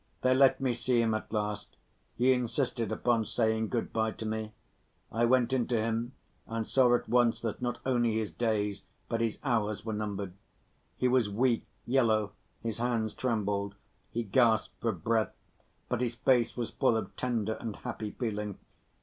They 0.23 0.33
let 0.33 0.59
me 0.59 0.73
see 0.73 0.99
him 0.99 1.13
at 1.13 1.31
last, 1.31 1.77
he 2.15 2.33
insisted 2.33 2.91
upon 2.91 3.23
saying 3.23 3.69
good‐by 3.69 4.17
to 4.17 4.25
me. 4.25 4.51
I 5.11 5.25
went 5.25 5.53
in 5.53 5.67
to 5.67 5.79
him 5.79 6.13
and 6.47 6.67
saw 6.67 6.95
at 6.95 7.07
once, 7.07 7.39
that 7.41 7.61
not 7.61 7.77
only 7.85 8.13
his 8.15 8.31
days, 8.31 8.81
but 9.09 9.21
his 9.21 9.37
hours 9.43 9.85
were 9.85 9.93
numbered. 9.93 10.33
He 10.97 11.07
was 11.07 11.29
weak, 11.29 11.67
yellow, 11.85 12.31
his 12.63 12.79
hands 12.79 13.13
trembled, 13.13 13.75
he 14.09 14.23
gasped 14.23 14.81
for 14.81 14.91
breath, 14.91 15.35
but 15.87 16.01
his 16.01 16.15
face 16.15 16.57
was 16.57 16.71
full 16.71 16.97
of 16.97 17.15
tender 17.15 17.53
and 17.59 17.75
happy 17.75 18.09
feeling. 18.09 18.57